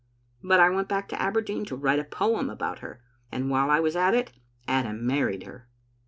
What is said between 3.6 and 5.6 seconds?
I was at it Adam married